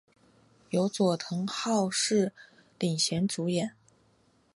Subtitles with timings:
[0.71, 2.33] 由佐藤浩市
[2.79, 3.75] 领衔主演。